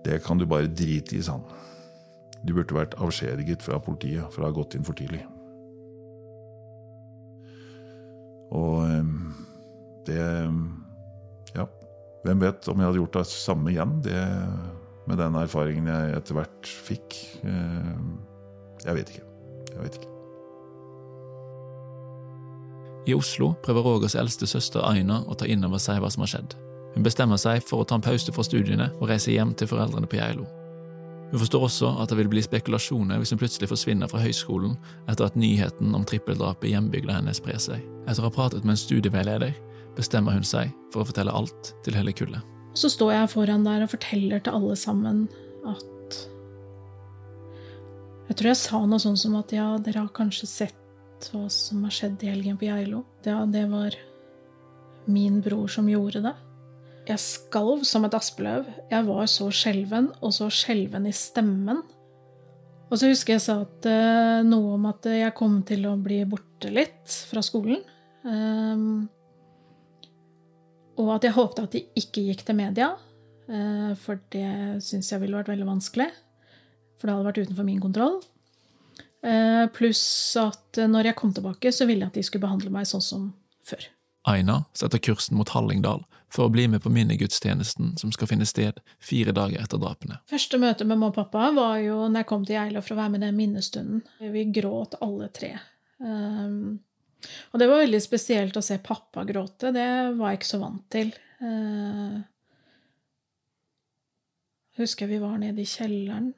[0.04, 1.60] Det kan du bare drite i, sa han.
[2.42, 5.22] Du burde vært avskjediget fra politiet for å ha gått inn for tidlig.
[8.52, 9.32] Og ehm,
[10.06, 10.22] det
[11.52, 11.66] Ja,
[12.24, 14.22] hvem vet om jeg hadde gjort det samme igjen, det,
[15.06, 17.18] med den erfaringen jeg etter hvert fikk.
[17.46, 18.16] Ehm,
[18.82, 19.28] jeg vet ikke.
[19.72, 20.10] Jeg vet ikke.
[23.02, 26.30] I Oslo prøver Rogers eldste søster Aina å ta inn over seg hva som har
[26.36, 26.54] skjedd.
[26.94, 30.08] Hun bestemmer seg for å ta en pause fra studiene og reise hjem til foreldrene
[30.10, 30.44] på Geilo.
[31.32, 34.74] Hun forstår også at det vil bli spekulasjoner hvis hun plutselig forsvinner fra høyskolen
[35.08, 37.80] etter at nyheten om trippeldrapet i hjembygda hennes sprer seg.
[38.04, 39.54] Etter å ha pratet med en studieveileder
[39.96, 42.44] bestemmer hun seg for å fortelle alt til hele kullet.
[42.76, 45.24] Så står jeg foran der og forteller til alle sammen
[45.68, 45.88] at
[48.28, 51.82] Jeg tror jeg sa noe sånn som at ja, dere har kanskje sett hva som
[51.84, 53.02] har skjedd i helgen på Geilo.
[53.26, 53.96] Ja, det var
[55.04, 56.32] min bror som gjorde det.
[57.02, 58.68] Jeg skalv som et aspeløv.
[58.90, 61.80] Jeg var så skjelven, og så skjelven i stemmen.
[62.92, 66.20] Og så husker jeg sa at, uh, noe om at jeg kom til å bli
[66.28, 67.80] borte litt fra skolen.
[68.22, 69.08] Um,
[71.00, 72.92] og at jeg håpte at de ikke gikk til media,
[73.48, 76.10] uh, for det syns jeg ville vært veldig vanskelig.
[77.00, 78.20] For det hadde vært utenfor min kontroll.
[79.24, 80.04] Uh, pluss
[80.38, 83.26] at når jeg kom tilbake, så ville jeg at de skulle behandle meg sånn som
[83.66, 83.88] før.
[84.28, 88.78] Aina setter kursen mot Hallingdal for å bli med på minnegudstjenesten som skal finne sted
[89.02, 90.20] fire dager etter drapene.
[90.30, 93.00] Første møte med mamma og pappa var jo når jeg kom til Geilo for å
[93.02, 94.04] være med den minnestunden.
[94.22, 95.56] Vi gråt alle tre.
[95.98, 96.80] Um,
[97.52, 99.70] Og det var veldig spesielt å se pappa gråte.
[99.74, 101.12] Det var jeg ikke så vant til.
[104.72, 106.32] Jeg husker vi var nede i kjelleren.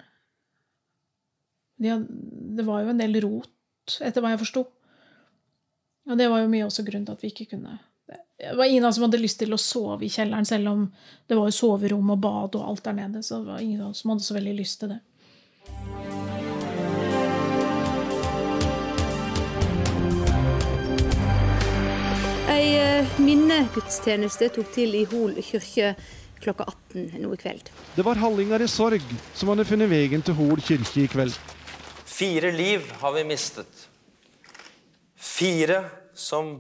[1.81, 4.65] Det var jo en del rot, etter hva jeg forsto.
[6.05, 7.79] Og det var jo mye også grunnen til at vi ikke kunne
[8.13, 10.81] Det var ingen av oss som hadde lyst til å sove i kjelleren, selv om
[11.31, 13.23] det var jo soverom og bad og alt der nede.
[13.23, 14.99] Så det var ingen av oss som hadde så veldig lyst til det.
[22.53, 25.95] Ei eh, minnegudstjeneste tok til i Hol kirke
[26.45, 27.73] klokka 18 nå i kveld.
[27.97, 31.41] Det var hallinger i sorg som hadde funnet veien til Hol kirke i kveld.
[32.05, 33.89] Fire liv har vi mistet.
[35.25, 35.81] Fire
[36.15, 36.59] som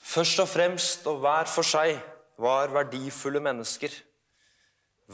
[0.00, 1.98] først og fremst og hver for seg
[2.40, 3.92] var verdifulle mennesker.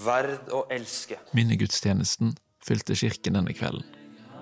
[0.05, 1.19] Verd å elske.
[1.35, 3.87] Minnegudstjenesten fylte kirken denne kvelden.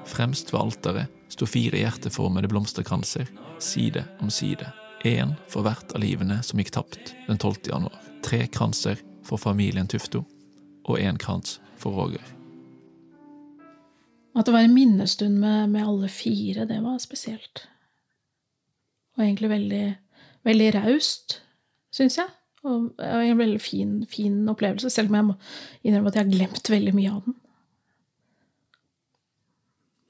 [0.08, 3.28] Fremst ved alteret sto fire hjerteformede blomsterkranser,
[3.62, 4.68] side om side.
[5.06, 7.72] Én for hvert av livene som gikk tapt den 12.
[7.72, 7.98] januar.
[8.22, 10.24] Tre kranser for familien Tufto,
[10.86, 12.24] og én krans for Roger.
[14.36, 17.66] At det var en minnestund med, med alle fire, det var spesielt.
[19.16, 19.84] Og egentlig veldig,
[20.48, 21.40] veldig raust,
[21.92, 22.30] syns jeg.
[22.62, 25.38] Og en veldig fin, fin opplevelse, selv om jeg må
[25.82, 27.34] innrømme at jeg har glemt veldig mye av den.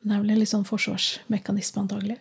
[0.03, 2.19] Men Det er vel en litt sånn forsvarsmekanisme, antagelig.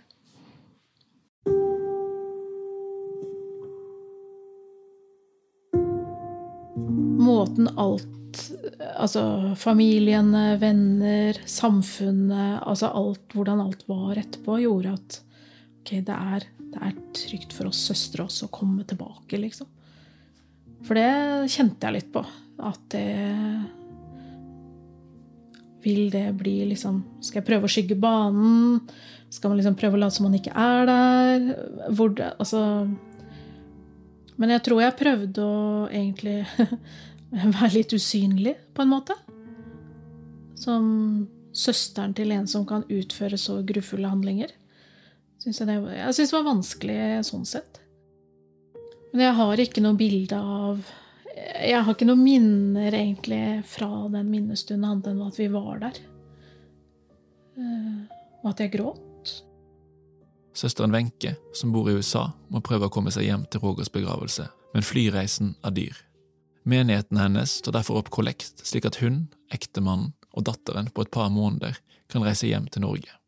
[7.21, 8.07] Måten alt
[9.01, 9.21] Altså
[9.59, 15.17] familiene, venner, samfunnet Altså alt, hvordan alt var etterpå, gjorde at
[15.81, 19.67] ok, det er, det er trygt for oss søstre også å komme tilbake, liksom.
[20.87, 22.23] For det kjente jeg litt på.
[22.61, 23.05] At det
[25.81, 28.81] Vil det bli liksom Skal jeg prøve å skygge banen?
[29.31, 31.47] Skal man liksom prøve å late som man ikke er der?
[31.95, 32.61] Hvor det, altså
[34.37, 36.41] Men jeg tror jeg prøvde å egentlig
[37.57, 39.15] være litt usynlig, på en måte.
[40.59, 40.87] Som
[41.55, 44.51] søsteren til en som kan utføre så grufulle handlinger.
[45.41, 47.79] Synes jeg, det, jeg syns det var vanskelig sånn sett.
[49.11, 50.81] Men jeg har ikke noe bilde av
[51.31, 55.97] Jeg har ikke noen minner egentlig fra den minnestunden annet enn at vi var der.
[57.57, 57.97] Eh,
[58.43, 59.33] og at jeg gråt.
[60.53, 64.49] Søsteren Wenche, som bor i USA, må prøve å komme seg hjem til Rogers begravelse,
[64.75, 66.01] men flyreisen er dyr.
[66.67, 69.23] Menigheten hennes tar derfor opp kollekt, slik at hun,
[69.55, 71.79] ektemannen og datteren på et par måneder
[72.11, 73.20] kan reise hjem til Norge.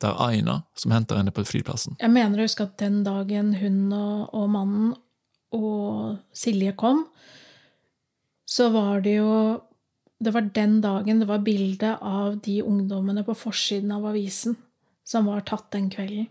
[0.00, 1.98] Det er Aina som henter henne på flyplassen.
[2.00, 4.94] Jeg mener å huske at den dagen hun og, og mannen
[5.56, 7.04] og Silje kom,
[8.48, 9.34] så var det jo
[10.20, 14.58] Det var den dagen det var bilde av de ungdommene på forsiden av avisen
[15.08, 16.26] som var tatt den kvelden.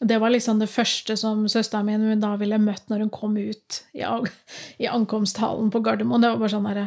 [0.00, 3.82] Det var liksom det første som søsteren min da ville møtt når hun kom ut
[3.92, 4.00] i,
[4.80, 6.24] i ankomsthallen på Gardermoen.
[6.24, 6.86] Det var bare sånn derre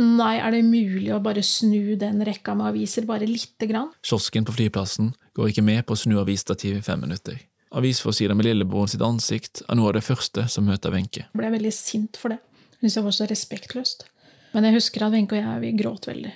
[0.00, 3.90] Nei, er det mulig å bare snu den rekka med aviser bare lite grann?
[4.00, 7.36] Kiosken på flyplassen går ikke med på å snu avisstativ i fem minutter.
[7.76, 11.26] Avisforsida med lillebroren sitt ansikt er noe av det første som møter Wenche.
[11.26, 12.40] Jeg ble veldig sint for det.
[12.72, 14.06] Jeg syntes det var så respektløst.
[14.52, 16.32] Men jeg husker at Wenche og jeg vi gråt veldig.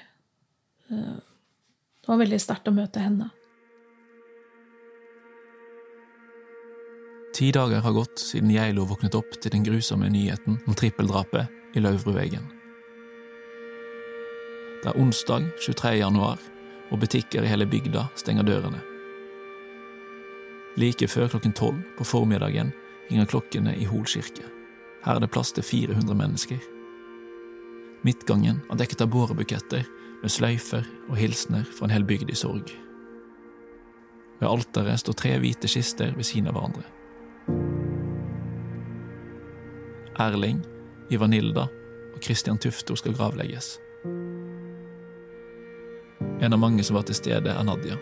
[0.92, 1.16] Eh,
[2.04, 3.30] det var veldig sterkt å møte henne.
[7.36, 11.84] Ti dager har gått siden Geilo våknet opp til den grusomme nyheten om trippeldrapet i
[11.84, 12.48] Lauvrudvegen.
[14.82, 15.96] Det er onsdag 23.
[15.98, 16.38] januar,
[16.90, 18.82] og butikker i hele bygda stenger dørene.
[20.76, 22.72] Like før klokken tolv på formiddagen
[23.10, 24.44] ringer klokkene i Hol kirke.
[25.04, 26.58] Her er det plass til 400 mennesker.
[28.04, 29.86] Midtgangen er dekket av bårebuketter
[30.22, 32.70] med sløyfer og hilsener fra en hel bygd i sorg.
[34.40, 36.84] Ved alteret står tre hvite kister ved siden av hverandre.
[40.20, 40.60] Erling,
[41.12, 41.66] Ivanilda
[42.12, 43.76] og Christian Tufto skal gravlegges.
[46.40, 47.96] En av mange som var til stede, er Nadia.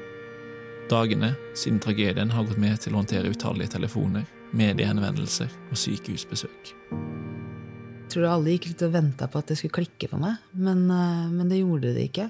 [0.91, 6.73] Dagene siden tragedien har gått med til å håndtere utallige telefoner, mediehenvendelser og sykehusbesøk.
[6.91, 10.83] Jeg tror alle gikk litt og venta på at det skulle klikke for meg, men,
[10.91, 12.27] eh, men det gjorde det ikke.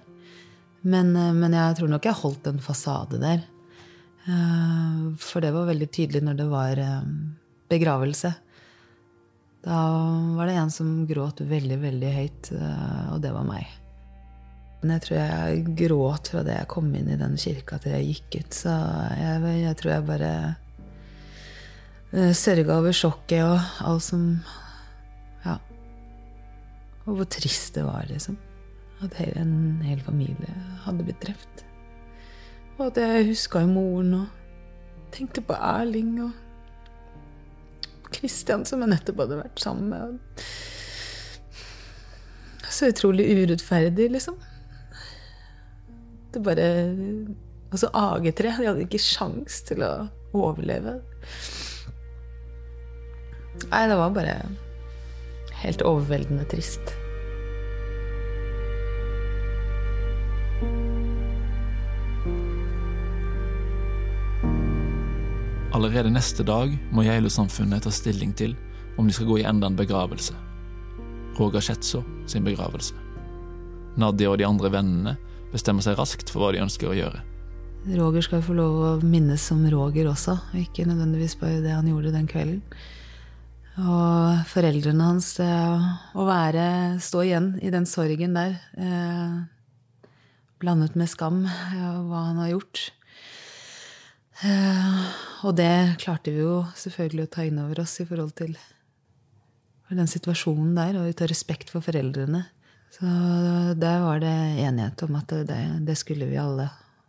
[0.83, 3.41] Men, eh, men, jeg tror nok jeg holdt en fasade der.
[4.29, 6.76] Eh, for det var veldig tydelig når det var
[7.68, 8.35] begravelse.
[9.64, 9.81] Da
[10.37, 12.53] var det en som gråt veldig, veldig høyt,
[13.12, 13.84] og det var meg.
[14.85, 18.05] Men jeg tror jeg gråt fra det jeg kom inn i den kirka til jeg
[18.11, 18.53] gikk ut.
[18.59, 18.74] Så
[19.16, 20.32] jeg, jeg tror jeg bare
[22.37, 23.57] sørga over sjokket og
[23.89, 24.26] alt som
[25.47, 25.57] Ja.
[27.07, 28.37] Og hvor trist det var, liksom.
[29.01, 30.53] At en hel familie
[30.85, 31.64] hadde blitt drept.
[32.76, 36.32] Og at jeg huska jo moren og tenkte på Erling og
[38.12, 40.18] Kristian, som jeg nettopp hadde vært sammen med.
[42.68, 44.37] Så utrolig urettferdig, liksom.
[46.35, 46.68] Det bare
[47.70, 48.43] Og så AG3.
[48.43, 49.93] De hadde ikke sjans til å
[50.35, 50.99] overleve.
[53.70, 54.37] Nei, det var bare
[55.62, 56.95] helt overveldende trist.
[65.74, 68.55] Allerede neste dag må Geilo-samfunnet ta stilling til
[68.99, 70.35] om de skal gå i enda en begravelse.
[71.39, 72.95] Roger Schetzo sin begravelse.
[73.99, 75.16] Nadia og de andre vennene
[75.55, 77.23] bestemmer seg raskt for hva de ønsker å gjøre.
[77.95, 81.89] Roger skal få lov å minnes som Roger også, og ikke nødvendigvis bare det han
[81.89, 82.63] gjorde den kvelden.
[83.75, 86.67] Og foreldrene hans Å være
[87.03, 88.55] Stå igjen i den sorgen der.
[88.79, 89.33] Eh,
[90.63, 92.85] blandet med skam og hva han har gjort.
[94.47, 95.03] Eh,
[95.47, 98.55] og det klarte vi jo selvfølgelig å ta inn over oss i forhold til
[99.95, 102.47] den situasjonen der, og ut av respekt for foreldrene.
[102.95, 103.11] Så
[103.74, 106.68] der var det enighet om at det, det skulle vi alle.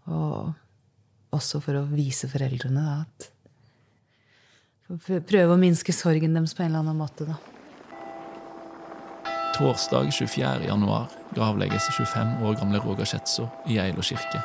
[0.09, 0.53] Og
[1.35, 3.31] også for å vise foreldrene da, at
[4.85, 7.39] Prøve å minske sorgen deres på en eller annen måte, da.
[9.55, 10.67] Torsdag 24.
[10.67, 14.43] januar gravlegges 25 år gamle Roger Schetzo i Eilo kirke,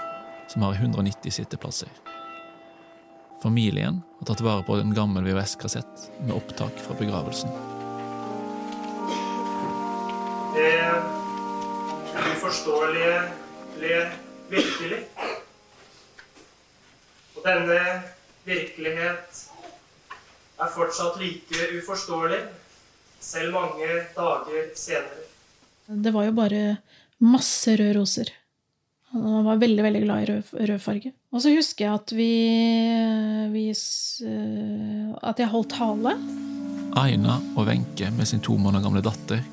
[0.48, 1.92] som har 190 sitteplasser.
[3.42, 7.52] Familien har tatt vare på en gammel VHS-kassett med opptak fra begravelsen.
[10.56, 11.19] Det
[12.40, 13.16] uforståelige
[13.76, 13.96] ble
[14.48, 15.00] virkelig.
[17.36, 17.80] Og denne
[18.48, 19.42] virkelighet
[20.60, 22.40] er fortsatt like uforståelig,
[23.20, 25.26] selv mange dager senere.
[25.90, 26.64] Det var jo bare
[27.20, 28.32] masse røde roser.
[29.12, 31.12] Han var veldig veldig glad i rød, rød farge.
[31.34, 32.32] Og så husker jeg at vi,
[33.52, 33.68] vi
[35.20, 36.16] At jeg holdt tale.
[36.96, 39.44] Aina og Wenche med sin to måneder gamle datter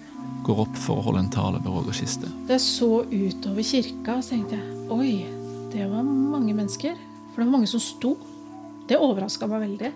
[0.48, 2.30] går opp for å holde en tale ved Roger kiste.
[2.48, 5.14] Det så utover kirka, så tenkte jeg oi,
[5.74, 6.96] det var mange mennesker.
[7.34, 8.16] For det var mange som sto.
[8.88, 9.92] Det overraska meg veldig.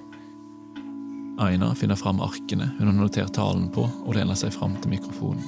[1.41, 5.47] Aina finner fram arkene hun har notert talen på, og lener seg fram til mikrofonen.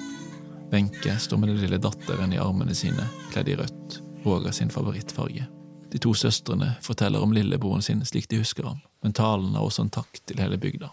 [0.73, 5.45] Wenche står med den lille datteren i armene sine, kledd i rødt, Roger sin favorittfarge.
[5.91, 9.85] De to søstrene forteller om lillebroren sin slik de husker ham, men talen er også
[9.85, 10.89] en takk til hele bygda.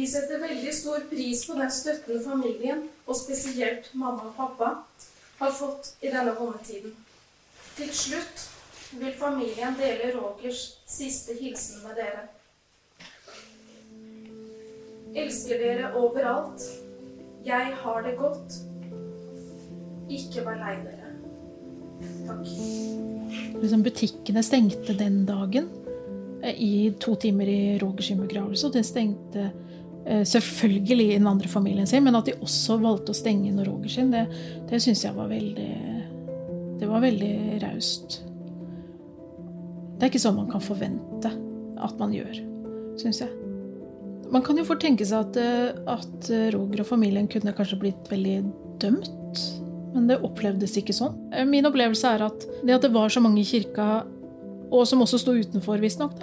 [0.00, 4.70] Vi setter veldig stor pris på den støtten familien, og spesielt mamma og pappa,
[5.40, 6.94] har fått i denne vondetiden.
[7.76, 8.46] Til slutt
[8.96, 12.24] vil familien dele Rogers siste hilsen med dere.
[15.20, 16.64] Elsker dere overalt.
[17.44, 18.60] Jeg har det godt.
[20.08, 21.14] Ikke vær lei dere.
[22.24, 22.54] Takk.
[23.60, 25.68] Liksom butikkene stengte den dagen
[26.40, 28.70] eh, i to timer i Rogers begravelse.
[28.70, 29.50] Og det stengte
[30.00, 33.92] selvfølgelig i den andre familien sin, men at de også valgte å stenge inn Roger
[33.92, 34.24] sin, det,
[34.70, 35.68] det syns jeg var veldig
[36.80, 38.22] Det var veldig raust.
[40.00, 41.30] Det er ikke sånn man kan forvente
[41.84, 42.40] at man gjør,
[43.00, 43.30] syns jeg.
[44.32, 48.08] Man kan jo fort tenke seg at, eh, at Roger og familien kunne kanskje blitt
[48.08, 48.38] veldig
[48.80, 49.42] dømt.
[49.94, 51.16] Men det opplevdes ikke sånn.
[51.34, 54.04] Eh, min opplevelse er at det at det var så mange i kirka,
[54.70, 56.20] og som også sto utenfor, visstnok,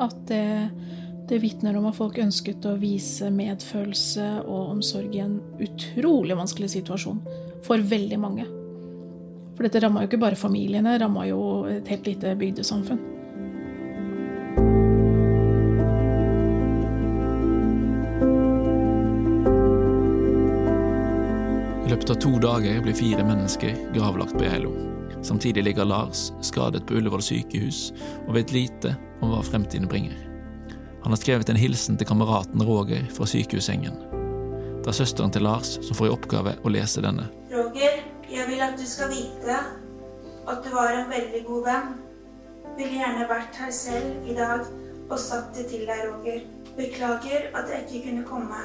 [0.00, 0.70] at det,
[1.30, 6.72] det vitner om at folk ønsket å vise medfølelse og omsorg i en utrolig vanskelig
[6.74, 7.20] situasjon
[7.66, 8.46] for veldig mange.
[9.54, 13.02] For dette ramma jo ikke bare familiene, ramma jo et helt lite bygdesamfunn.
[21.84, 24.72] I løpet av to dager blir fire mennesker gravlagt på Geilo.
[25.22, 27.90] Samtidig ligger Lars skadet på Ullevål sykehus
[28.24, 30.29] og vet lite om hva fremtiden bringer.
[31.02, 33.96] Han har skrevet en hilsen til kameraten Roger fra sykehussengen.
[34.80, 37.28] Det er søsteren til Lars som får i oppgave å lese denne.
[37.52, 39.56] Roger, jeg vil at du skal vite
[40.50, 41.94] at du var en veldig god venn.
[42.76, 44.66] Ville gjerne vært her selv i dag
[45.10, 46.44] og sagt det til deg, Roger.
[46.76, 48.60] Beklager at jeg ikke kunne komme.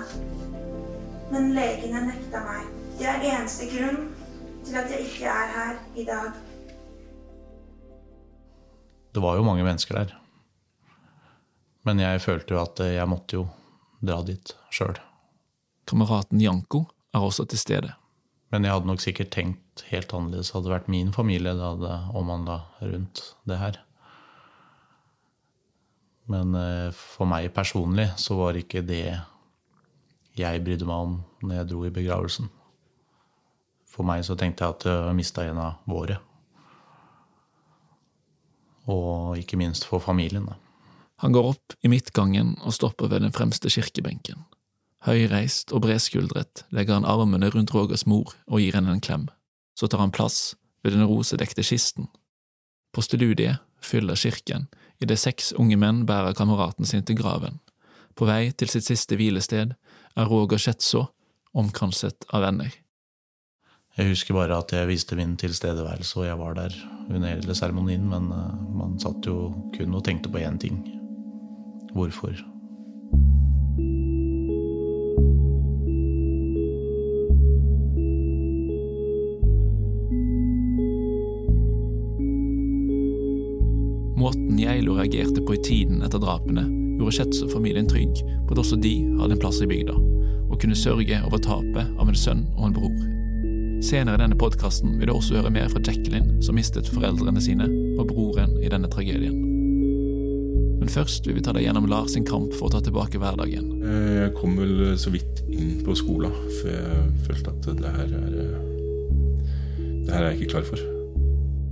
[1.32, 2.68] Men legene nekta meg.
[3.00, 4.12] Det er eneste grunn
[4.66, 6.36] til at jeg ikke er her i dag.
[9.16, 10.16] Det var jo mange mennesker der.
[11.86, 13.46] Men jeg følte jo at jeg måtte jo
[14.06, 14.98] dra dit sjøl.
[15.86, 17.94] Kameraten Janko er også til stede.
[18.54, 21.96] Men jeg hadde nok sikkert tenkt helt annerledes hadde det vært min familie det hadde
[22.16, 23.80] omhandla rundt det her.
[26.32, 29.20] Men eh, for meg personlig så var ikke det
[30.36, 32.50] jeg brydde meg om når jeg dro i begravelsen.
[33.96, 36.18] For meg så tenkte jeg at jeg mista en av våre.
[38.92, 40.50] Og ikke minst for familien.
[40.50, 40.58] Da.
[41.24, 44.44] Han går opp i midtgangen og stopper ved den fremste kirkebenken.
[45.06, 49.28] Høyreist og bredskuldret legger han armene rundt Rogers mor og gir henne en klem.
[49.78, 52.10] Så tar han plass ved den rosedekte kisten.
[52.96, 54.68] Posteludiet fyller kirken
[55.04, 57.60] idet seks unge menn bærer kameraten sin til graven.
[58.16, 59.76] På vei til sitt siste hvilested
[60.16, 61.06] er Roger Schetzo
[61.56, 62.72] omkranset av venner.
[63.96, 66.74] Jeg husker bare at jeg viste min tilstedeværelse, og jeg var der
[67.08, 70.82] under hele seremonien, men eh, man satt jo kun og tenkte på én ting.
[71.96, 72.36] Hvorfor?
[84.18, 86.66] Måten Geilo reagerte på i tiden etter drapene,
[87.00, 89.96] gjorde Schetzer-familien trygg på at også de hadde en plass i bygda,
[90.50, 93.02] og kunne sørge over tapet av en sønn og en bror.
[93.86, 97.72] Senere i denne podkasten vil du også høre mer fra Jacqueline, som mistet foreldrene sine,
[97.96, 99.45] og broren i denne tragedien.
[100.86, 103.72] Men først vil vi ta deg gjennom Lars sin kamp for å ta tilbake hverdagen.
[103.82, 108.36] Jeg kom vel så vidt inn på skolen, for jeg følte at det her er
[110.06, 110.84] Det her er jeg ikke klar for.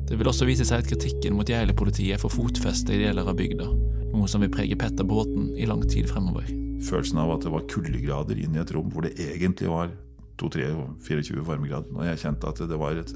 [0.10, 3.70] Det vil også vise seg at kritikken mot Geilo-politiet får fotfeste i deler av bygda,
[4.16, 6.50] noe som vil prege Petter Bråten i lang tid fremover.
[6.90, 9.94] Følelsen av at det var kuldegrader inn i et rom hvor det egentlig var
[10.42, 11.94] 2-3-24 varmegrader.
[11.94, 13.14] Og jeg kjente at det var et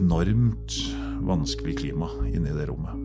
[0.00, 0.80] enormt
[1.28, 2.99] vanskelig klima inni det rommet.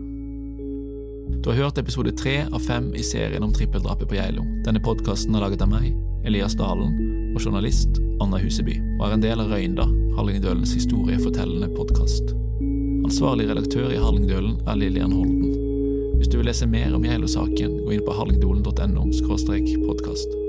[1.26, 4.44] Du har hørt episode tre av fem i serien om trippeldrapet på Geilo.
[4.66, 5.92] Denne podkasten er laget av meg,
[6.26, 6.94] Elias Dalen,
[7.34, 12.34] og journalist Anna Huseby, og er en del av Røynda, Hallingdølens historiefortellende podkast.
[13.06, 15.54] Ansvarlig redaktør i Hallingdølen er Lillian Holden.
[16.16, 19.06] Hvis du vil lese mer om Geilo-saken, gå inn på hallingdolen.no
[19.86, 20.45] podkast.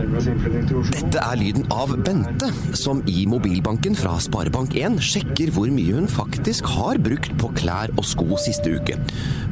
[0.00, 2.48] Dette er lyden av Bente,
[2.78, 8.06] som i mobilbanken fra Sparebank1 sjekker hvor mye hun faktisk har brukt på klær og
[8.08, 8.96] sko siste uke.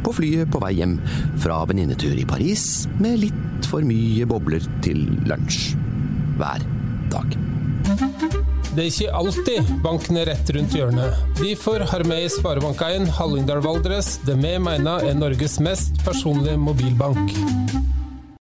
[0.06, 0.96] På flyet på vei hjem
[1.42, 5.74] fra venninnetur i Paris med litt for mye bobler til lunsj.
[6.38, 6.64] Hver
[7.12, 7.38] dag.
[8.78, 11.22] Det er ikke alltid banken er rett rundt hjørnet.
[11.40, 17.97] Derfor har vi i Sparebank1 Hallingdal Valdres det vi mener er Norges mest personlige mobilbank.